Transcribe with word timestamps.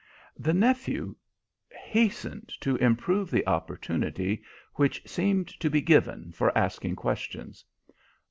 The 0.35 0.55
nephew 0.55 1.15
hastened 1.69 2.49
to 2.61 2.75
improve 2.77 3.29
the 3.29 3.45
opportunity 3.45 4.41
which 4.73 5.07
seemed 5.07 5.49
to 5.59 5.69
be 5.69 5.81
given 5.83 6.31
for 6.31 6.57
asking 6.57 6.95
questions. 6.95 7.63